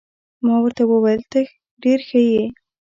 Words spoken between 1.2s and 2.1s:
ته ډېر